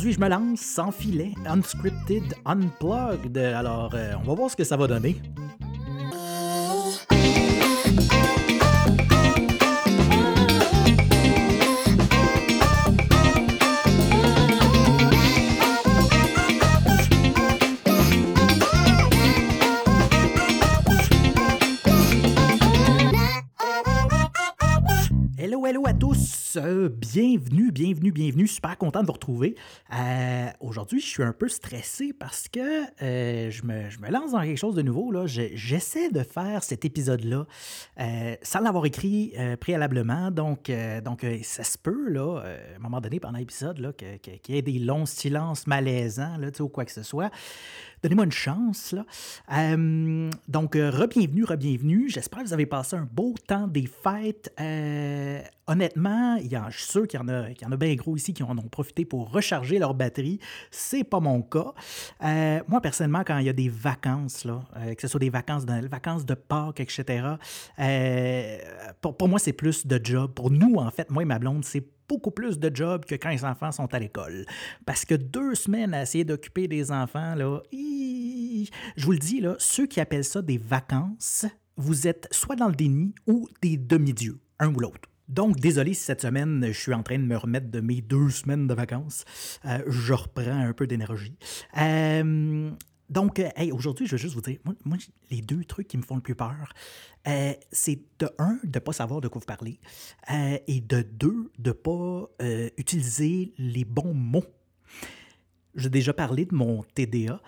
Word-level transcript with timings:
Aujourd'hui, 0.00 0.14
je 0.14 0.20
me 0.20 0.30
lance 0.30 0.60
sans 0.60 0.90
filet, 0.92 1.34
unscripted, 1.44 2.22
unplugged. 2.46 3.36
Alors, 3.36 3.94
euh, 3.94 4.14
on 4.18 4.26
va 4.28 4.34
voir 4.34 4.50
ce 4.50 4.56
que 4.56 4.64
ça 4.64 4.78
va 4.78 4.86
donner. 4.86 5.20
Hello, 25.70 25.86
à 25.86 25.92
tous. 25.92 26.56
Euh, 26.56 26.88
bienvenue, 26.88 27.70
bienvenue, 27.70 28.10
bienvenue. 28.10 28.48
Super 28.48 28.76
content 28.76 29.02
de 29.02 29.06
vous 29.06 29.12
retrouver. 29.12 29.54
Euh, 29.94 30.48
Aujourd'hui, 30.58 30.98
je 30.98 31.06
suis 31.06 31.22
un 31.22 31.32
peu 31.32 31.46
stressé 31.46 32.12
parce 32.12 32.48
que 32.48 32.58
euh, 33.04 33.52
je, 33.52 33.62
me, 33.62 34.10
lance 34.10 34.32
dans 34.32 34.40
quelque 34.40 34.58
chose 34.58 34.74
de 34.74 34.82
nouveau. 34.82 35.12
J'essaie 35.28 36.10
de 36.10 36.24
faire 36.24 36.64
cet 36.64 36.84
épisode-là 36.84 37.46
sans 38.42 38.58
l'avoir 38.58 38.84
écrit 38.84 39.32
préalablement. 39.60 40.32
Donc, 40.32 40.72
donc 41.04 41.24
ça 41.44 41.62
se 41.62 41.78
peut, 41.78 42.08
là, 42.08 42.40
à 42.40 42.76
un 42.76 42.80
moment 42.80 43.00
donné, 43.00 43.20
pendant 43.20 43.38
l'épisode, 43.38 43.94
qu'il 43.96 44.56
y 44.56 44.58
ait 44.58 44.62
des 44.62 44.80
longs 44.80 45.06
silences 45.06 45.68
malaisants 45.68 46.36
là, 46.38 46.48
ou 46.58 46.68
quoi 46.68 46.84
que 46.84 46.90
ce 46.90 47.04
soit. 47.04 47.30
Donnez-moi 48.02 48.24
une 48.24 48.32
chance. 48.32 48.92
Là. 48.92 49.04
Euh, 49.52 50.30
donc, 50.48 50.74
euh, 50.74 50.90
re-bienvenue, 50.90 51.44
re-bienvenue. 51.44 52.08
J'espère 52.08 52.40
que 52.40 52.46
vous 52.46 52.52
avez 52.54 52.66
passé 52.66 52.96
un 52.96 53.06
beau 53.10 53.34
temps 53.46 53.68
des 53.68 53.86
fêtes. 53.86 54.52
Euh, 54.58 55.40
honnêtement, 55.66 56.36
y 56.36 56.56
je 56.70 56.78
suis 56.78 56.90
sûr 56.90 57.06
qu'il 57.06 57.20
y, 57.20 57.22
en 57.22 57.28
a, 57.28 57.50
qu'il 57.50 57.66
y 57.66 57.68
en 57.68 57.72
a 57.72 57.76
bien 57.76 57.94
gros 57.96 58.16
ici 58.16 58.32
qui 58.32 58.42
en 58.42 58.56
ont 58.56 58.68
profité 58.68 59.04
pour 59.04 59.30
recharger 59.30 59.78
leur 59.78 59.92
batterie. 59.92 60.40
C'est 60.70 61.04
pas 61.04 61.20
mon 61.20 61.42
cas. 61.42 61.74
Moi, 62.68 62.80
personnellement, 62.80 63.22
quand 63.24 63.38
il 63.38 63.46
y 63.46 63.50
a 63.50 63.54
des 63.54 63.68
vacances, 63.68 64.44
là, 64.44 64.62
que 64.94 65.00
ce 65.00 65.08
soit 65.08 65.20
des 65.20 65.30
vacances 65.30 65.66
de 65.66 65.86
vacances 65.86 66.24
de 66.24 66.34
Pâques, 66.34 66.80
etc., 66.80 67.34
pour, 69.02 69.16
pour 69.16 69.28
moi, 69.28 69.38
c'est 69.38 69.52
plus 69.52 69.86
de 69.86 70.00
job. 70.02 70.32
Pour 70.32 70.50
nous, 70.50 70.76
en 70.76 70.90
fait, 70.90 71.10
moi 71.10 71.22
et 71.22 71.26
ma 71.26 71.38
blonde, 71.38 71.64
c'est 71.64 71.84
beaucoup 72.10 72.32
plus 72.32 72.58
de 72.58 72.74
job 72.74 73.04
que 73.04 73.14
quand 73.14 73.30
les 73.30 73.44
enfants 73.44 73.70
sont 73.70 73.94
à 73.94 74.00
l'école. 74.00 74.44
Parce 74.84 75.04
que 75.04 75.14
deux 75.14 75.54
semaines 75.54 75.94
à 75.94 76.02
essayer 76.02 76.24
d'occuper 76.24 76.66
des 76.66 76.90
enfants, 76.90 77.36
là, 77.36 77.62
je 77.72 79.04
vous 79.04 79.12
le 79.12 79.18
dis, 79.18 79.40
là, 79.40 79.54
ceux 79.58 79.86
qui 79.86 80.00
appellent 80.00 80.24
ça 80.24 80.42
des 80.42 80.58
vacances, 80.58 81.46
vous 81.76 82.08
êtes 82.08 82.26
soit 82.32 82.56
dans 82.56 82.66
le 82.66 82.74
déni 82.74 83.14
ou 83.28 83.48
des 83.62 83.76
demi-dieux, 83.76 84.40
un 84.58 84.74
ou 84.74 84.80
l'autre. 84.80 85.08
Donc, 85.28 85.60
désolé 85.60 85.94
si 85.94 86.02
cette 86.02 86.22
semaine, 86.22 86.66
je 86.66 86.78
suis 86.78 86.92
en 86.92 87.04
train 87.04 87.16
de 87.16 87.22
me 87.22 87.36
remettre 87.36 87.70
de 87.70 87.80
mes 87.80 88.00
deux 88.00 88.30
semaines 88.30 88.66
de 88.66 88.74
vacances. 88.74 89.24
Euh, 89.64 89.78
je 89.86 90.12
reprends 90.12 90.50
un 90.50 90.72
peu 90.72 90.88
d'énergie. 90.88 91.38
Euh, 91.78 92.72
donc, 93.10 93.40
euh, 93.40 93.48
hey, 93.56 93.72
aujourd'hui, 93.72 94.06
je 94.06 94.12
veux 94.12 94.18
juste 94.18 94.34
vous 94.34 94.40
dire, 94.40 94.58
moi, 94.64 94.74
moi, 94.84 94.96
les 95.30 95.42
deux 95.42 95.64
trucs 95.64 95.88
qui 95.88 95.98
me 95.98 96.02
font 96.02 96.14
le 96.14 96.22
plus 96.22 96.36
peur, 96.36 96.72
euh, 97.26 97.52
c'est 97.72 98.00
de 98.20 98.28
un, 98.38 98.58
de 98.62 98.78
ne 98.78 98.78
pas 98.78 98.92
savoir 98.92 99.20
de 99.20 99.26
quoi 99.26 99.40
vous 99.40 99.46
parlez, 99.46 99.80
euh, 100.30 100.58
et 100.68 100.80
de 100.80 101.02
deux, 101.02 101.50
de 101.58 101.70
ne 101.70 101.72
pas 101.72 102.30
utiliser 102.78 103.52
les 103.58 103.84
bons 103.84 104.14
mots. 104.14 104.44
J'ai 105.74 105.90
déjà 105.90 106.12
parlé 106.12 106.46
de 106.46 106.54
mon 106.54 106.84
TDA. 106.94 107.40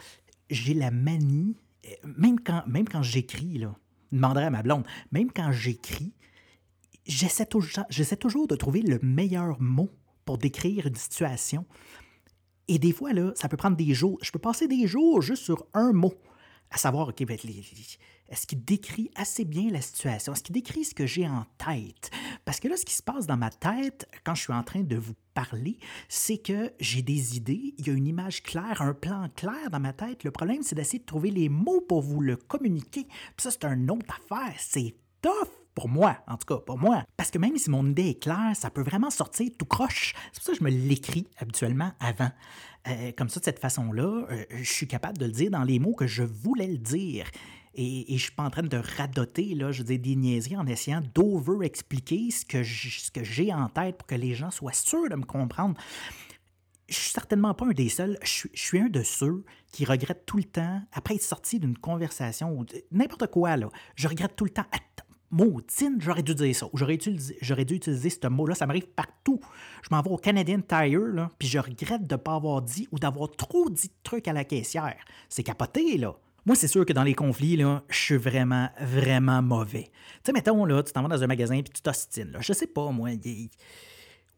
J'ai 0.50 0.74
la 0.74 0.90
manie, 0.90 1.56
même 2.04 2.40
quand, 2.40 2.64
même 2.66 2.88
quand 2.88 3.02
j'écris, 3.02 3.58
là, 3.58 3.74
demanderai 4.10 4.44
à 4.44 4.50
ma 4.50 4.62
blonde, 4.62 4.84
même 5.12 5.30
quand 5.30 5.52
j'écris, 5.52 6.12
j'essaie 7.06 7.46
toujours, 7.46 7.84
j'essaie 7.88 8.16
toujours 8.16 8.48
de 8.48 8.56
trouver 8.56 8.82
le 8.82 8.98
meilleur 9.02 9.60
mot 9.60 9.90
pour 10.24 10.38
décrire 10.38 10.86
une 10.86 10.96
situation. 10.96 11.64
Et 12.72 12.78
des 12.78 12.92
fois, 12.92 13.12
là, 13.12 13.32
ça 13.34 13.50
peut 13.50 13.58
prendre 13.58 13.76
des 13.76 13.92
jours. 13.92 14.18
Je 14.22 14.30
peux 14.30 14.38
passer 14.38 14.66
des 14.66 14.86
jours 14.86 15.20
juste 15.20 15.42
sur 15.42 15.66
un 15.74 15.92
mot, 15.92 16.14
à 16.70 16.78
savoir, 16.78 17.08
OK, 17.08 17.22
ben, 17.26 17.36
est-ce 17.36 18.46
qu'il 18.46 18.64
décrit 18.64 19.10
assez 19.14 19.44
bien 19.44 19.68
la 19.70 19.82
situation? 19.82 20.32
Est-ce 20.32 20.42
qu'il 20.42 20.54
décrit 20.54 20.86
ce 20.86 20.94
que 20.94 21.04
j'ai 21.04 21.28
en 21.28 21.44
tête? 21.58 22.10
Parce 22.46 22.60
que 22.60 22.68
là, 22.68 22.78
ce 22.78 22.86
qui 22.86 22.94
se 22.94 23.02
passe 23.02 23.26
dans 23.26 23.36
ma 23.36 23.50
tête, 23.50 24.08
quand 24.24 24.34
je 24.34 24.40
suis 24.44 24.54
en 24.54 24.62
train 24.62 24.80
de 24.80 24.96
vous 24.96 25.12
parler, 25.34 25.78
c'est 26.08 26.38
que 26.38 26.72
j'ai 26.80 27.02
des 27.02 27.36
idées, 27.36 27.74
il 27.76 27.86
y 27.86 27.90
a 27.90 27.92
une 27.92 28.06
image 28.06 28.42
claire, 28.42 28.80
un 28.80 28.94
plan 28.94 29.28
clair 29.36 29.68
dans 29.70 29.80
ma 29.80 29.92
tête. 29.92 30.24
Le 30.24 30.30
problème, 30.30 30.62
c'est 30.62 30.74
d'essayer 30.74 31.00
de 31.00 31.04
trouver 31.04 31.30
les 31.30 31.50
mots 31.50 31.82
pour 31.82 32.00
vous 32.00 32.22
le 32.22 32.36
communiquer. 32.36 33.04
Puis 33.04 33.42
ça, 33.42 33.50
c'est 33.50 33.66
une 33.66 33.90
autre 33.90 34.16
affaire. 34.18 34.54
C'est 34.56 34.94
tough 35.20 35.61
pour 35.74 35.88
moi, 35.88 36.18
en 36.26 36.36
tout 36.36 36.46
cas, 36.46 36.60
pour 36.60 36.78
moi. 36.78 37.04
Parce 37.16 37.30
que 37.30 37.38
même 37.38 37.56
si 37.56 37.70
mon 37.70 37.86
idée 37.86 38.10
est 38.10 38.22
claire, 38.22 38.52
ça 38.54 38.70
peut 38.70 38.82
vraiment 38.82 39.10
sortir 39.10 39.50
tout 39.58 39.64
croche. 39.64 40.14
C'est 40.32 40.40
pour 40.40 40.46
ça 40.46 40.52
que 40.52 40.58
je 40.58 40.64
me 40.64 40.70
l'écris 40.70 41.26
habituellement 41.38 41.92
avant. 42.00 42.30
Euh, 42.88 43.12
comme 43.16 43.28
ça, 43.28 43.40
de 43.40 43.44
cette 43.44 43.60
façon-là, 43.60 44.26
euh, 44.30 44.44
je 44.50 44.70
suis 44.70 44.88
capable 44.88 45.18
de 45.18 45.26
le 45.26 45.32
dire 45.32 45.50
dans 45.50 45.62
les 45.62 45.78
mots 45.78 45.94
que 45.94 46.06
je 46.06 46.22
voulais 46.22 46.66
le 46.66 46.78
dire. 46.78 47.30
Et, 47.74 48.14
et 48.14 48.18
je 48.18 48.24
suis 48.24 48.34
pas 48.34 48.42
en 48.42 48.50
train 48.50 48.62
de 48.62 48.76
radoter, 48.98 49.54
là, 49.54 49.72
je 49.72 49.82
dire, 49.82 49.98
des 49.98 50.14
niaiseries 50.16 50.58
en 50.58 50.66
essayant 50.66 51.00
d'over-expliquer 51.14 52.30
ce 52.30 52.44
que 52.44 53.22
j'ai 53.24 53.52
en 53.54 53.68
tête 53.68 53.96
pour 53.96 54.06
que 54.06 54.14
les 54.14 54.34
gens 54.34 54.50
soient 54.50 54.74
sûrs 54.74 55.08
de 55.08 55.16
me 55.16 55.24
comprendre 55.24 55.76
je 56.92 56.98
suis 56.98 57.10
certainement 57.10 57.54
pas 57.54 57.66
un 57.66 57.70
des 57.70 57.88
seuls. 57.88 58.18
Je 58.22 58.28
suis, 58.28 58.50
je 58.52 58.60
suis 58.60 58.78
un 58.78 58.88
de 58.88 59.02
ceux 59.02 59.44
qui 59.72 59.84
regrettent 59.84 60.26
tout 60.26 60.36
le 60.36 60.44
temps, 60.44 60.82
après 60.92 61.14
être 61.14 61.22
sorti 61.22 61.58
d'une 61.58 61.76
conversation 61.76 62.52
ou 62.52 62.66
n'importe 62.90 63.28
quoi, 63.28 63.56
là, 63.56 63.68
je 63.96 64.08
regrette 64.08 64.36
tout 64.36 64.44
le 64.44 64.50
temps. 64.50 64.66
Maudine, 65.32 65.96
j'aurais 65.98 66.22
dû 66.22 66.34
dire 66.34 66.54
ça. 66.54 66.68
J'aurais 66.74 66.98
j'aurais 67.40 67.64
dû 67.64 67.74
utiliser 67.74 68.10
ce 68.10 68.28
mot-là. 68.28 68.54
Ça 68.54 68.66
m'arrive 68.66 68.86
partout. 68.88 69.40
Je 69.82 69.88
m'en 69.90 70.02
vais 70.02 70.10
au 70.10 70.18
Canadian 70.18 70.60
Tire, 70.60 71.30
puis 71.38 71.48
je 71.48 71.58
regrette 71.58 72.06
de 72.06 72.14
ne 72.14 72.20
pas 72.20 72.34
avoir 72.34 72.60
dit 72.60 72.86
ou 72.92 72.98
d'avoir 72.98 73.30
trop 73.30 73.70
dit 73.70 73.88
de 73.88 73.94
trucs 74.02 74.28
à 74.28 74.34
la 74.34 74.44
caissière. 74.44 75.02
C'est 75.30 75.42
capoté, 75.42 75.96
là. 75.96 76.14
Moi, 76.44 76.54
c'est 76.54 76.68
sûr 76.68 76.84
que 76.84 76.92
dans 76.92 77.04
les 77.04 77.14
conflits, 77.14 77.56
là, 77.56 77.82
je 77.88 77.96
suis 77.96 78.16
vraiment, 78.16 78.68
vraiment 78.80 79.40
mauvais. 79.40 79.84
Tu 79.84 80.20
sais, 80.26 80.32
mettons, 80.32 80.64
là, 80.66 80.82
tu 80.82 80.92
t'en 80.92 81.02
vas 81.02 81.08
dans 81.08 81.22
un 81.22 81.26
magasin 81.26 81.62
puis 81.62 81.72
tu 81.72 81.80
t'ostines. 81.80 82.36
Je 82.40 82.52
sais 82.52 82.66
pas, 82.66 82.90
moi. 82.90 83.10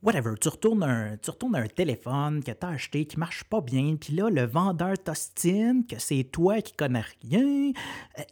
whatever, 0.02 0.34
tu 0.38 0.48
retournes 0.48 0.82
un, 0.84 1.16
tu 1.16 1.30
retournes 1.30 1.56
un 1.56 1.66
téléphone 1.66 2.44
que 2.44 2.52
tu 2.52 2.66
as 2.66 2.68
acheté 2.68 3.06
qui 3.06 3.18
marche 3.18 3.42
pas 3.44 3.62
bien, 3.62 3.96
puis 3.96 4.14
là, 4.14 4.28
le 4.28 4.44
vendeur 4.44 4.98
t'ostine 5.02 5.86
que 5.86 5.98
c'est 5.98 6.24
toi 6.24 6.60
qui 6.60 6.74
connais 6.74 7.04
rien. 7.22 7.72
Euh, 8.18 8.22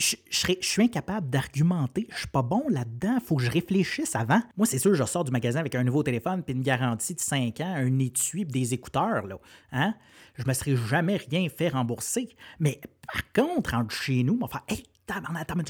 Je, 0.00 0.16
suis 0.60 0.82
incapable 0.82 1.28
d'argumenter. 1.28 2.06
Je 2.10 2.20
suis 2.20 2.28
pas 2.28 2.42
bon 2.42 2.64
là-dedans. 2.70 3.18
Faut 3.20 3.36
que 3.36 3.42
je 3.42 3.50
réfléchisse 3.50 4.16
avant. 4.16 4.40
Moi, 4.56 4.66
c'est 4.66 4.78
sûr, 4.78 4.94
je 4.94 5.04
sors 5.04 5.24
du 5.24 5.30
magasin 5.30 5.60
avec 5.60 5.74
un 5.74 5.84
nouveau 5.84 6.02
téléphone 6.02 6.42
puis 6.42 6.54
une 6.54 6.62
garantie 6.62 7.14
de 7.14 7.20
5 7.20 7.60
ans, 7.60 7.74
un 7.76 7.98
étui 7.98 8.46
puis 8.46 8.52
des 8.52 8.72
écouteurs. 8.74 9.26
Là. 9.26 9.38
Hein? 9.72 9.94
Je 10.36 10.44
me 10.46 10.54
serais 10.54 10.74
jamais 10.74 11.16
rien 11.16 11.48
fait 11.50 11.68
rembourser. 11.68 12.30
Mais 12.58 12.80
par 13.06 13.30
contre, 13.32 13.74
entre 13.74 13.94
chez 13.94 14.22
nous, 14.22 14.38
on 14.40 14.46
va 14.46 14.62
Hey, 14.68 14.84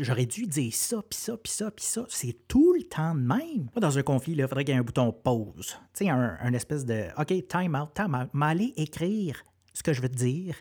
j'aurais 0.01 0.27
dû 0.27 0.47
dire 0.47 0.75
ça, 0.75 1.03
puis 1.03 1.19
ça, 1.19 1.37
puis 1.37 1.53
ça, 1.53 1.71
puis 1.71 1.85
ça. 1.85 2.05
C'est 2.09 2.47
tout 2.47 2.75
le 2.75 2.85
temps 2.85 3.15
de 3.15 3.21
même. 3.21 3.69
Dans 3.75 3.99
un 3.99 4.03
conflit, 4.03 4.35
il 4.35 4.43
faudrait 4.43 4.65
qu'il 4.65 4.75
y 4.75 4.77
ait 4.77 4.81
un 4.81 4.85
bouton 4.85 5.13
pause. 5.13 5.77
Tu 5.93 6.05
sais, 6.05 6.09
un, 6.09 6.37
un 6.41 6.53
espèce 6.53 6.85
de 6.85 7.07
OK, 7.19 7.49
time 7.49 7.75
out, 7.75 7.95
time 7.95 8.15
out. 8.15 8.29
M'aller 8.33 8.73
écrire 8.77 9.43
ce 9.73 9.83
que 9.83 9.93
je 9.93 10.03
veux 10.03 10.09
te 10.09 10.17
dire, 10.17 10.55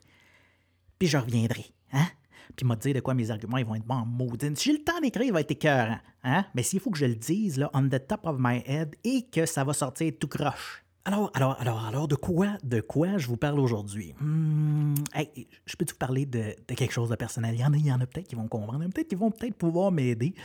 puis 0.98 1.08
je 1.08 1.18
reviendrai. 1.18 1.66
Hein? 1.92 2.08
Puis 2.56 2.66
m'a 2.66 2.76
dit 2.76 2.94
de 2.94 3.00
quoi 3.00 3.14
mes 3.14 3.32
arguments 3.32 3.62
vont 3.64 3.76
être 3.76 3.86
bons 3.86 4.06
maudine. 4.06 4.56
Si 4.56 4.72
j'ai 4.72 4.78
le 4.78 4.84
temps 4.84 5.00
d'écrire, 5.02 5.28
il 5.28 5.34
va 5.34 5.42
être 5.42 5.52
écœurant. 5.52 6.00
Hein? 6.24 6.46
Mais 6.56 6.64
s'il 6.64 6.80
faut 6.80 6.92
que 6.92 6.98
je 6.98 7.06
le 7.06 7.16
dise, 7.16 7.58
là, 7.58 7.70
on 7.74 7.88
the 7.88 8.06
top 8.06 8.22
of 8.24 8.38
my 8.40 8.62
head, 8.66 8.96
et 9.04 9.24
que 9.32 9.46
ça 9.46 9.64
va 9.64 9.74
sortir 9.74 10.12
tout 10.20 10.28
croche. 10.28 10.84
Alors, 11.06 11.32
alors, 11.34 11.60
alors, 11.60 11.86
alors, 11.86 12.08
de 12.08 12.16
quoi, 12.16 12.58
de 12.64 12.82
quoi 12.82 13.18
je 13.18 13.28
vous 13.28 13.38
parle 13.38 13.60
aujourd'hui? 13.60 14.14
Hmm, 14.20 14.94
hey, 15.14 15.48
je 15.66 15.76
peux-tu 15.76 15.94
vous 15.94 15.98
parler 15.98 16.26
de, 16.26 16.54
quelque 16.68 16.92
chose 16.92 17.10
de 17.10 17.16
personnel? 17.16 17.56
Il 17.56 17.62
y 17.62 17.92
en 17.92 18.00
a, 18.00 18.04
a 18.04 18.06
peut-être 18.06 18.28
qui 18.28 18.36
vont 18.36 18.48
comprendre, 18.48 18.86
peut-être 18.90 19.08
qui 19.08 19.16
vont 19.16 19.32
peut-être 19.32 19.56
pouvoir 19.56 19.92
m'aider. 19.92 20.36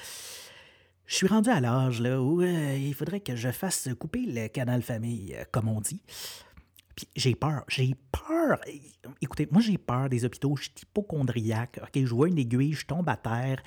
Je 1.06 1.17
suis 1.17 1.27
rendu 1.27 1.51
à 1.51 1.61
l'âge 1.61 2.01
là, 2.01 2.21
où 2.23 2.41
euh, 2.41 2.77
il 2.79 2.95
faudrait 2.95 3.21
que 3.21 3.37
je 3.37 3.51
fasse 3.51 3.89
couper 3.99 4.25
le 4.27 4.49
canal 4.49 4.81
famille, 4.81 5.35
euh, 5.37 5.45
comme 5.51 5.69
on 5.69 5.81
dit. 5.81 6.01
Puis 6.96 7.08
j'ai 7.17 7.35
peur, 7.35 7.64
j'ai 7.69 7.94
peur. 8.12 8.61
Écoutez, 9.20 9.49
moi 9.50 9.61
j'ai 9.61 9.79
peur 9.79 10.08
des 10.08 10.25
hôpitaux, 10.25 10.56
je 10.56 10.64
suis 10.64 10.75
hypochondriaque. 10.82 11.81
OK, 11.82 12.05
je 12.05 12.14
vois 12.14 12.29
une 12.29 12.38
aiguille, 12.38 12.73
je 12.73 12.87
tombe 12.87 13.08
à 13.08 13.17
terre. 13.17 13.62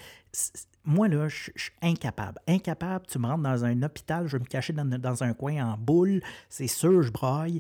Moi 0.86 1.08
là, 1.08 1.28
je 1.28 1.52
suis 1.56 1.72
incapable. 1.82 2.40
Incapable, 2.48 3.06
tu 3.08 3.20
me 3.20 3.28
rentres 3.28 3.44
dans 3.44 3.66
un 3.66 3.82
hôpital, 3.82 4.28
je 4.28 4.38
vais 4.38 4.44
me 4.44 4.48
cacher 4.48 4.74
dans, 4.74 4.86
dans 4.86 5.24
un 5.24 5.34
coin 5.34 5.74
en 5.74 5.78
boule, 5.78 6.22
c'est 6.50 6.68
sûr, 6.68 7.02
je 7.02 7.12
braille. 7.12 7.60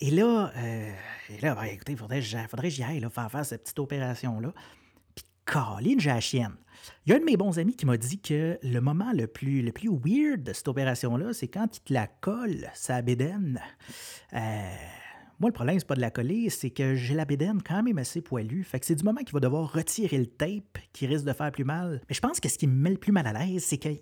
Et 0.00 0.10
là, 0.10 0.52
euh, 0.56 0.92
et 1.30 1.40
là 1.40 1.54
ben, 1.54 1.64
écoutez, 1.64 1.92
il 1.92 1.98
faudrait, 1.98 2.20
que 2.20 2.68
j'y 2.68 2.82
aille 2.82 3.00
là, 3.00 3.08
faire, 3.08 3.30
faire 3.30 3.46
cette 3.46 3.62
petite 3.62 3.78
opération-là. 3.78 4.52
Puis 5.14 5.24
Caroline, 5.46 6.00
j'ai 6.00 6.10
la 6.10 6.20
chienne. 6.20 6.56
Il 7.04 7.10
y 7.10 7.12
a 7.14 7.16
un 7.16 7.20
de 7.20 7.24
mes 7.24 7.36
bons 7.36 7.58
amis 7.58 7.74
qui 7.74 7.86
m'a 7.86 7.96
dit 7.96 8.20
que 8.20 8.58
le 8.62 8.80
moment 8.80 9.12
le 9.12 9.26
plus, 9.26 9.62
le 9.62 9.72
plus 9.72 9.88
weird 9.88 10.42
de 10.42 10.52
cette 10.52 10.68
opération-là, 10.68 11.32
c'est 11.32 11.48
quand 11.48 11.76
il 11.76 11.80
te 11.80 11.92
la 11.92 12.06
colle, 12.06 12.70
sa 12.74 13.00
bédaine. 13.02 13.60
Euh, 14.34 14.74
moi, 15.38 15.50
le 15.50 15.54
problème, 15.54 15.78
c'est 15.78 15.86
pas 15.86 15.94
de 15.94 16.00
la 16.00 16.10
coller, 16.10 16.48
c'est 16.50 16.70
que 16.70 16.94
j'ai 16.94 17.14
la 17.14 17.24
bédaine 17.24 17.60
quand 17.62 17.82
même 17.82 17.98
assez 17.98 18.22
poilue. 18.22 18.62
Fait 18.62 18.80
que 18.80 18.86
c'est 18.86 18.94
du 18.94 19.04
moment 19.04 19.20
qu'il 19.20 19.34
va 19.34 19.40
devoir 19.40 19.72
retirer 19.72 20.18
le 20.18 20.26
tape 20.26 20.78
qui 20.92 21.06
risque 21.06 21.24
de 21.24 21.32
faire 21.32 21.52
plus 21.52 21.64
mal. 21.64 22.00
Mais 22.08 22.14
je 22.14 22.20
pense 22.20 22.40
que 22.40 22.48
ce 22.48 22.56
qui 22.56 22.66
me 22.66 22.74
met 22.74 22.90
le 22.90 22.96
plus 22.96 23.12
mal 23.12 23.26
à 23.26 23.32
l'aise, 23.32 23.64
c'est 23.64 23.78
qu'il 23.78 23.98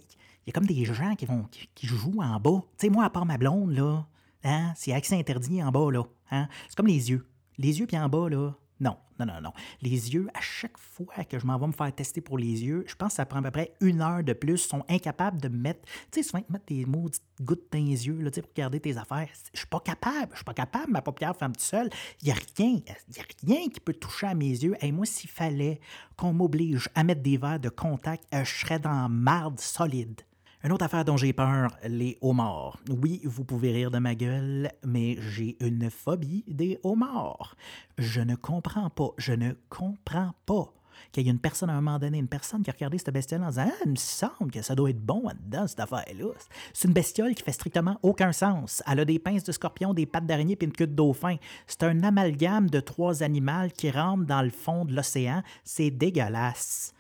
y 0.47 0.51
a 0.51 0.53
comme 0.53 0.67
des 0.67 0.85
gens 0.85 1.15
qui 1.17 1.27
vont 1.27 1.47
qui, 1.75 1.87
jouent 1.87 2.21
en 2.21 2.39
bas. 2.39 2.63
Tu 2.79 2.87
sais, 2.87 2.91
moi, 2.91 3.05
à 3.05 3.11
part 3.11 3.27
ma 3.27 3.39
blonde, 3.39 3.73
là, 3.73 4.07
Hein? 4.45 4.73
C'est 4.77 4.93
accès 4.93 5.19
interdit 5.19 5.63
en 5.63 5.71
bas, 5.73 5.91
là. 5.91 6.05
Hein? 6.31 6.49
C'est 6.69 6.77
comme 6.77 6.87
les 6.87 7.11
yeux. 7.11 7.27
Les 7.57 7.81
yeux, 7.81 7.87
puis 7.87 7.99
en 7.99 8.09
bas, 8.09 8.29
là, 8.29 8.53
non, 8.81 8.97
non, 9.21 9.27
non, 9.27 9.41
non. 9.41 9.53
Les 9.83 10.15
yeux, 10.15 10.29
à 10.35 10.41
chaque 10.41 10.77
fois 10.79 11.25
que 11.25 11.39
je 11.39 11.47
m'en 11.47 11.59
vais 11.59 11.69
me 11.69 11.73
faire 11.73 11.95
tester 11.95 12.21
pour 12.21 12.39
les 12.39 12.65
yeux, 12.65 12.85
je 12.89 12.95
pense 12.97 13.11
que 13.11 13.15
ça 13.17 13.27
prend 13.27 13.39
à 13.39 13.43
peu 13.43 13.53
près 13.53 13.75
une 13.81 14.01
heure 14.01 14.25
de 14.25 14.33
plus. 14.33 14.65
Ils 14.65 14.69
sont 14.69 14.85
incapables 14.89 15.41
de 15.41 15.49
mettre, 15.49 15.81
tu 16.11 16.23
sais, 16.23 16.23
souvent, 16.25 16.43
ils 16.49 16.53
mettent 16.53 16.67
des 16.67 16.85
gouttes 16.85 17.73
dans 17.73 17.79
les 17.79 18.07
yeux 18.07 18.21
là, 18.21 18.31
pour 18.31 18.53
garder 18.55 18.81
tes 18.81 18.97
affaires. 18.97 19.29
Je 19.53 19.59
suis 19.59 19.69
pas 19.69 19.81
capable, 19.81 20.33
je 20.33 20.37
suis 20.37 20.45
pas 20.45 20.55
capable, 20.55 20.91
ma 20.91 21.03
paupière 21.03 21.37
femme 21.37 21.55
tout 21.55 21.63
seul. 21.63 21.89
Il 22.23 22.27
n'y 22.27 22.33
a 22.33 22.37
rien, 22.57 22.81
a 22.89 23.23
rien 23.47 23.69
qui 23.69 23.81
peut 23.81 23.95
toucher 23.95 24.27
à 24.27 24.35
mes 24.35 24.51
yeux. 24.51 24.75
Et 24.81 24.91
moi, 24.91 25.07
s'il 25.07 25.31
fallait 25.31 25.81
qu'on 26.17 26.33
m'oblige 26.33 26.89
à 26.97 27.05
mettre 27.05 27.23
des 27.23 27.37
verres 27.37 27.61
de 27.61 27.69
contact, 27.69 28.25
euh, 28.35 28.45
je 28.45 28.55
serais 28.55 28.81
dans 28.81 29.09
marde 29.09 29.61
solide. 29.61 30.23
Une 30.65 30.73
autre 30.73 30.87
affaire 30.87 31.05
dont 31.05 31.19
j'ai 31.19 31.35
peur, 31.35 31.77
les 31.87 32.17
homards. 32.23 32.79
Oui, 32.89 33.21
vous 33.25 33.45
pouvez 33.45 33.71
rire 33.71 33.91
de 33.91 33.99
ma 33.99 34.15
gueule, 34.15 34.71
mais 34.83 35.19
j'ai 35.21 35.63
une 35.63 35.91
phobie 35.91 36.43
des 36.49 36.79
homards. 36.83 37.55
Je 37.99 38.23
ne 38.23 38.35
comprends 38.35 38.89
pas, 38.89 39.11
je 39.19 39.35
ne 39.35 39.53
comprends 39.69 40.33
pas 40.47 40.73
qu'il 41.13 41.27
y 41.27 41.29
ait 41.29 41.33
une 41.33 41.39
personne 41.39 41.69
à 41.69 41.75
un 41.75 41.83
moment 41.83 41.99
donné, 41.99 42.17
une 42.17 42.29
personne 42.29 42.63
qui 42.63 42.71
a 42.71 42.73
regardé 42.73 42.97
cette 42.97 43.13
bestiole 43.13 43.43
en 43.43 43.51
disant 43.51 43.67
Ah, 43.69 43.83
il 43.85 43.91
me 43.91 43.97
semble 43.97 44.51
que 44.51 44.63
ça 44.63 44.75
doit 44.75 44.89
être 44.89 45.05
bon 45.05 45.25
dedans 45.45 45.67
cette 45.67 45.81
affaire-là. 45.81 46.33
C'est 46.73 46.89
une 46.89 46.95
bestiole 46.95 47.35
qui 47.35 47.43
fait 47.43 47.53
strictement 47.53 47.99
aucun 48.03 48.33
sens. 48.33 48.83
Elle 48.91 49.01
a 49.01 49.05
des 49.05 49.19
pinces 49.19 49.45
de 49.45 49.53
scorpion, 49.53 49.93
des 49.93 50.07
pattes 50.07 50.25
d'araignée 50.25 50.57
et 50.59 50.65
une 50.65 50.73
queue 50.73 50.87
de 50.87 50.95
dauphin. 50.95 51.37
C'est 51.67 51.83
un 51.83 52.03
amalgame 52.03 52.71
de 52.71 52.81
trois 52.81 53.23
animaux 53.23 53.69
qui 53.77 53.91
rentrent 53.91 54.25
dans 54.25 54.41
le 54.41 54.49
fond 54.49 54.87
de 54.87 54.95
l'océan. 54.95 55.43
C'est 55.63 55.91
dégueulasse. 55.91 56.95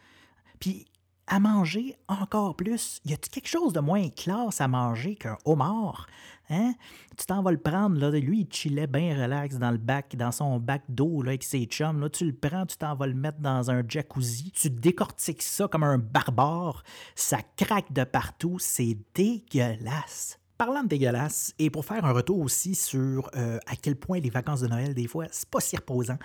Puis 0.61 0.85
à 1.27 1.41
manger 1.41 1.97
encore 2.09 2.57
plus? 2.57 3.01
Y 3.05 3.15
a-t-il 3.15 3.31
quelque 3.31 3.49
chose 3.49 3.73
de 3.73 3.81
moins 3.81 4.09
classe 4.11 4.61
à 4.61 4.69
manger 4.69 5.17
qu'un 5.17 5.39
homard? 5.45 6.07
Hein? 6.51 6.75
Tu 7.17 7.25
t'en 7.27 7.43
vas 7.43 7.53
le 7.53 7.59
prendre, 7.59 7.99
là. 7.99 8.11
Lui, 8.11 8.41
il 8.41 8.55
chillait 8.55 8.87
bien 8.87 9.21
relax 9.21 9.57
dans 9.57 9.71
le 9.71 9.79
bac, 9.79 10.15
dans 10.17 10.33
son 10.33 10.59
bac 10.59 10.83
d'eau, 10.89 11.23
avec 11.23 11.43
ses 11.43 11.65
chums. 11.65 12.01
Là, 12.01 12.11
tu 12.11 12.27
le 12.27 12.35
prends, 12.35 12.67
tu 12.67 12.77
t'en 12.77 12.95
vas 12.95 13.07
le 13.07 13.15
mettre 13.15 13.39
dans 13.39 13.71
un 13.71 13.83
jacuzzi. 13.89 14.53
Tu 14.53 14.69
décortiques 14.69 15.43
ça 15.43 15.69
comme 15.69 15.85
un 15.85 15.99
barbare. 15.99 16.83
Ça 17.15 17.39
craque 17.57 17.93
de 17.93 18.05
partout. 18.05 18.59
C'est 18.59 18.99
dégueulasse. 19.15 20.39
Parlant 20.59 20.83
de 20.83 20.89
dégueulasse, 20.89 21.53
et 21.59 21.69
pour 21.69 21.85
faire 21.85 22.05
un 22.05 22.13
retour 22.13 22.39
aussi 22.39 22.77
sur 22.77 23.29
euh, 23.35 23.59
à 23.67 23.75
quel 23.75 23.97
point 23.97 24.21
les 24.21 24.31
vacances 24.31 24.61
de 24.61 24.69
Noël, 24.69 24.95
des 24.95 25.09
fois, 25.09 25.27
c'est 25.33 25.49
pas 25.49 25.59
si 25.61 25.75
reposant. 25.75 26.17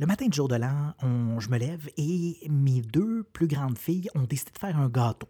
Le 0.00 0.06
matin 0.06 0.26
du 0.26 0.36
jour 0.36 0.46
de 0.46 0.54
l'an, 0.54 0.94
je 1.40 1.48
me 1.48 1.58
lève 1.58 1.90
et 1.96 2.36
mes 2.48 2.82
deux 2.82 3.24
plus 3.24 3.48
grandes 3.48 3.76
filles 3.76 4.08
ont 4.14 4.22
décidé 4.22 4.52
de 4.52 4.58
faire 4.58 4.78
un 4.78 4.88
gâteau. 4.88 5.26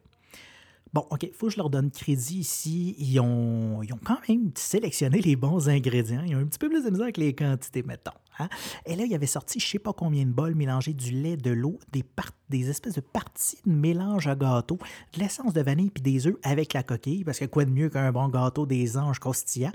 Bon, 0.92 1.06
OK, 1.10 1.22
il 1.22 1.32
faut 1.32 1.46
que 1.46 1.54
je 1.54 1.56
leur 1.56 1.70
donne 1.70 1.90
crédit 1.90 2.40
ici. 2.40 2.94
Ils 2.98 3.18
ont, 3.18 3.80
quand 4.04 4.18
même 4.28 4.50
sélectionné 4.54 5.22
les 5.22 5.36
bons 5.36 5.70
ingrédients. 5.70 6.22
Ils 6.26 6.36
ont 6.36 6.40
un 6.40 6.44
petit 6.44 6.58
peu 6.58 6.68
plus 6.68 6.84
de 6.84 6.90
misère 6.90 7.04
avec 7.04 7.16
les 7.16 7.34
quantités, 7.34 7.82
mettons. 7.82 8.10
Hein. 8.38 8.50
Et 8.84 8.94
là, 8.94 9.04
il 9.04 9.14
avait 9.14 9.26
sorti 9.26 9.58
je 9.58 9.66
ne 9.66 9.70
sais 9.70 9.78
pas 9.78 9.94
combien 9.94 10.26
de 10.26 10.32
bols 10.32 10.54
mélangés 10.54 10.92
du 10.92 11.12
lait, 11.12 11.38
de 11.38 11.50
l'eau, 11.50 11.78
des, 11.92 12.04
des 12.50 12.68
espèces 12.68 12.94
de 12.94 13.00
parties 13.00 13.56
de 13.64 13.72
mélange 13.72 14.26
à 14.26 14.34
gâteau, 14.34 14.78
de 15.14 15.20
l'essence 15.20 15.54
de 15.54 15.62
vanille 15.62 15.90
puis 15.90 16.02
des 16.02 16.26
œufs 16.26 16.36
avec 16.42 16.74
la 16.74 16.82
coquille, 16.82 17.24
parce 17.24 17.38
que 17.38 17.46
quoi 17.46 17.64
de 17.64 17.70
mieux 17.70 17.88
qu'un 17.88 18.12
bon 18.12 18.28
gâteau 18.28 18.66
des 18.66 18.98
anges 18.98 19.18
croustillants. 19.18 19.72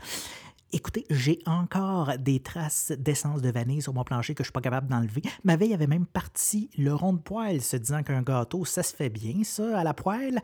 Écoutez, 0.76 1.06
j'ai 1.12 1.38
encore 1.46 2.18
des 2.18 2.40
traces 2.40 2.92
d'essence 2.98 3.44
de 3.44 3.52
vanille 3.52 3.84
sur 3.84 3.94
mon 3.94 4.04
plancher 4.04 4.34
que 4.34 4.42
je 4.44 4.48
suis 4.48 4.52
pas 4.52 4.60
capable 4.60 4.88
d'enlever. 4.88 5.22
Ma 5.44 5.56
veille 5.56 5.76
avait 5.76 5.86
même 5.86 6.08
parti 6.08 6.72
le 6.80 6.96
rond 6.96 7.14
de 7.14 7.20
poêle, 7.20 7.62
se 7.62 7.78
disant 7.78 8.02
qu'un 8.02 8.24
gâteau, 8.24 8.66
ça 8.66 8.82
se 8.82 8.96
fait 8.96 9.12
bien, 9.12 9.44
ça, 9.44 9.80
à 9.80 9.84
la 9.84 9.94
poêle. 9.94 10.42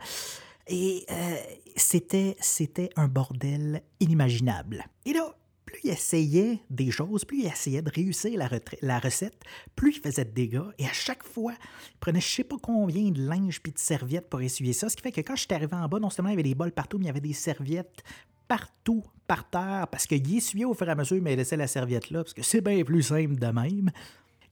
Et 0.68 1.04
euh, 1.10 1.36
c'était, 1.74 2.36
c'était 2.40 2.90
un 2.94 3.08
bordel 3.08 3.82
inimaginable. 3.98 4.84
Et 5.04 5.14
là, 5.14 5.34
plus 5.66 5.80
il 5.82 5.90
essayait 5.90 6.60
des 6.70 6.92
choses, 6.92 7.24
plus 7.24 7.40
il 7.40 7.46
essayait 7.46 7.82
de 7.82 7.90
réussir 7.90 8.38
la, 8.38 8.48
la, 8.82 9.00
recette, 9.00 9.42
plus 9.74 9.96
il 9.96 10.00
faisait 10.00 10.24
de 10.24 10.30
dégâts. 10.30 10.70
Et 10.78 10.86
à 10.86 10.92
chaque 10.92 11.24
fois, 11.24 11.54
il 11.92 11.98
prenait 11.98 12.20
je 12.20 12.28
sais 12.28 12.44
pas 12.44 12.56
combien 12.62 13.10
de 13.10 13.20
linge 13.20 13.60
puis 13.60 13.72
de 13.72 13.80
serviettes 13.80 14.30
pour 14.30 14.42
essuyer 14.42 14.74
ça. 14.74 14.88
Ce 14.88 14.94
qui 14.94 15.02
fait 15.02 15.10
que 15.10 15.22
quand 15.22 15.34
je 15.34 15.40
suis 15.40 15.54
arrivé 15.54 15.74
en 15.74 15.88
bas, 15.88 15.98
non 15.98 16.08
seulement 16.08 16.28
il 16.28 16.34
y 16.34 16.36
avait 16.36 16.44
des 16.44 16.54
bols 16.54 16.70
partout, 16.70 16.98
mais 16.98 17.06
il 17.06 17.08
y 17.08 17.10
avait 17.10 17.20
des 17.20 17.32
serviettes 17.32 18.04
partout 18.50 19.04
par 19.28 19.48
terre 19.48 19.86
parce 19.92 20.08
qu'il 20.08 20.36
essuyait 20.36 20.64
au 20.64 20.74
fur 20.74 20.88
et 20.88 20.90
à 20.90 20.96
mesure, 20.96 21.22
mais 21.22 21.34
il 21.34 21.36
laissait 21.36 21.56
la 21.56 21.68
serviette 21.68 22.10
là 22.10 22.24
parce 22.24 22.34
que 22.34 22.42
c'est 22.42 22.60
bien 22.60 22.82
plus 22.82 23.04
simple 23.04 23.36
de 23.36 23.46
même. 23.46 23.90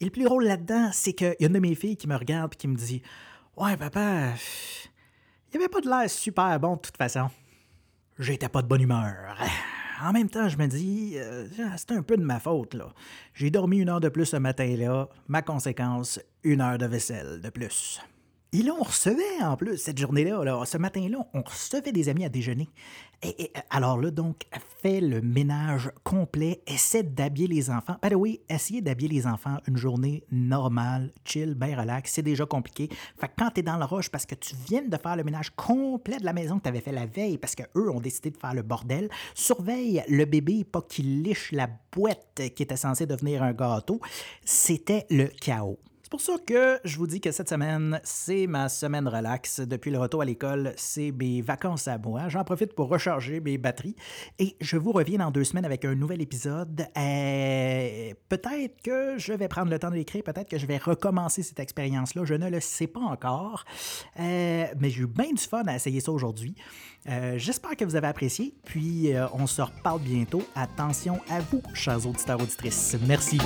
Et 0.01 0.05
le 0.05 0.11
plus 0.13 0.23
drôle 0.23 0.45
là-dedans, 0.45 0.91
c'est 0.93 1.15
qu'il 1.15 1.35
y 1.41 1.45
a 1.45 1.49
une 1.49 1.55
de 1.55 1.59
mes 1.59 1.75
filles 1.75 1.97
qui 1.97 2.07
me 2.07 2.15
regarde 2.15 2.55
et 2.55 2.57
qui 2.57 2.69
me 2.69 2.77
dit 2.77 3.03
Ouais, 3.57 3.77
papa, 3.77 4.35
il 5.53 5.59
n'y 5.59 5.65
avait 5.65 5.69
pas 5.69 5.81
de 5.81 5.89
l'air 5.89 6.09
super 6.09 6.61
bon 6.61 6.77
de 6.77 6.81
toute 6.81 6.97
façon. 6.97 7.29
J'étais 8.21 8.49
pas 8.49 8.63
de 8.63 8.69
bonne 8.69 8.83
humeur. 8.83 9.37
En 10.01 10.13
même 10.13 10.31
temps, 10.31 10.49
je 10.49 10.57
me 10.57 10.69
dis, 10.69 11.15
euh, 11.17 11.49
c'est 11.77 11.91
un 11.91 12.03
peu 12.03 12.17
de 12.17 12.23
ma 12.23 12.39
faute, 12.39 12.75
là. 12.75 12.95
J'ai 13.35 13.51
dormi 13.51 13.79
une 13.79 13.89
heure 13.89 13.99
de 13.99 14.09
plus 14.09 14.27
ce 14.27 14.37
matin-là. 14.37 15.09
Ma 15.27 15.43
conséquence, 15.43 16.21
une 16.45 16.61
heure 16.61 16.79
de 16.79 16.87
vaisselle 16.87 17.41
de 17.41 17.51
plus. 17.51 18.01
Et 18.55 18.63
là, 18.63 18.73
on 18.79 18.83
recevait 18.83 19.43
en 19.43 19.59
plus 19.59 19.77
cette 19.77 19.99
journée-là, 19.99 20.65
ce 20.65 20.79
matin-là, 20.79 21.19
on 21.35 21.43
recevait 21.43 21.93
des 21.93 22.09
amis 22.09 22.25
à 22.25 22.31
déjeuner. 22.31 22.67
Et, 23.23 23.53
alors 23.69 24.01
là, 24.01 24.11
donc, 24.11 24.45
fait 24.81 25.03
le 25.03 25.21
ménage 25.21 25.91
complet, 26.03 26.63
essaie 26.67 27.03
d'habiller 27.03 27.47
les 27.47 27.69
enfants. 27.69 27.97
By 28.03 28.15
way, 28.15 28.41
essayer 28.49 28.81
d'habiller 28.81 29.09
les 29.09 29.27
enfants 29.27 29.59
une 29.67 29.77
journée 29.77 30.25
normale, 30.33 31.13
chill, 31.27 31.55
bien 31.55 31.79
relax, 31.79 32.11
c'est 32.11 32.23
déjà 32.23 32.47
compliqué. 32.47 32.89
Fait 33.21 33.29
que 33.29 33.33
quand 33.37 33.51
t'es 33.51 33.63
dans 33.63 33.77
le 33.77 33.85
rush 33.85 34.09
parce 34.09 34.25
que 34.25 34.35
tu 34.35 34.55
viens 34.67 34.83
de 34.83 34.97
faire 34.97 35.17
le 35.17 35.25
ménage 35.25 35.51
complet 35.51 36.17
de 36.17 36.25
la 36.25 36.33
maison 36.33 36.57
que 36.57 36.63
tu 36.63 36.69
avais 36.71 36.81
fait 36.81 36.93
la 36.93 37.05
veille 37.05 37.37
parce 37.37 37.55
qu'eux 37.55 37.91
ont 37.91 38.01
décidé 38.01 38.31
de 38.31 38.39
faire 38.39 38.55
le 38.55 38.63
bordel, 38.63 39.11
surveille 39.35 40.03
le 40.09 40.25
bébé, 40.25 40.65
pas 40.65 40.81
qu'il 40.81 41.23
liche 41.23 41.53
la 41.53 41.69
boîte 41.93 42.41
qui 42.57 42.63
était 42.63 42.77
censée 42.77 43.05
devenir 43.05 43.43
un 43.43 43.53
gâteau. 43.53 44.01
C'était 44.43 45.07
le 45.11 45.27
chaos. 45.27 45.79
C'est 46.09 46.13
pour 46.13 46.21
ça 46.23 46.37
que 46.47 46.81
je 46.85 46.97
vous 46.97 47.07
dis 47.07 47.21
que 47.21 47.31
cette 47.31 47.51
semaine, 47.51 48.01
c'est 48.03 48.47
ma 48.47 48.71
semaine 48.71 49.07
relax. 49.07 49.61
Depuis 49.61 49.91
le 49.91 49.99
retour 49.99 50.23
à 50.23 50.25
l'école, 50.25 50.73
c'est 50.75 51.13
mes 51.13 51.43
vacances 51.43 51.87
à 51.87 51.99
moi. 51.99 52.31
J'en 52.31 52.45
profite 52.45 52.73
pour 52.73 52.89
recharger 52.89 53.41
mes 53.41 53.59
batteries 53.59 53.95
et 54.39 54.57
je 54.59 54.79
vous 54.79 54.93
reviens 54.93 55.19
dans 55.19 55.31
deux 55.31 55.45
semaines 55.45 55.67
avec 55.67 55.85
un 55.85 55.95
nouvel 55.95 56.23
épisode. 56.23 56.87
Euh, 56.97 58.15
peut-être 58.31 58.81
que 58.81 59.19
je 59.19 59.35
vais 59.35 59.49
prendre 59.49 59.71
le 59.71 59.79
temps 59.79 59.91
de 59.91 59.97
l'écrire, 59.97 60.23
peut-être 60.23 60.49
que 60.49 60.57
je 60.57 60.65
vais 60.65 60.79
recommencer 60.79 61.43
cette 61.43 61.61
expérience-là. 61.61 62.25
Je 62.25 62.33
ne 62.33 62.49
le 62.49 62.61
sais 62.61 62.87
pas 62.87 63.01
encore, 63.01 63.67
euh, 64.19 64.65
mais 64.81 64.89
j'ai 64.89 65.03
eu 65.03 65.07
bien 65.07 65.35
du 65.35 65.43
fun 65.43 65.65
à 65.67 65.77
essayer 65.77 66.01
ça 66.01 66.11
aujourd'hui. 66.11 66.55
Euh, 67.07 67.35
j'espère 67.37 67.77
que 67.77 67.85
vous 67.85 67.97
avez 67.97 68.09
apprécié, 68.09 68.55
puis 68.65 69.11
on 69.35 69.47
se 69.47 69.61
reparle 69.61 70.01
bientôt. 70.01 70.43
Attention 70.55 71.21
à 71.29 71.41
vous, 71.41 71.63
chers 71.75 72.07
auditeurs 72.07 72.41
auditrices. 72.41 72.97
Merci. 73.07 73.37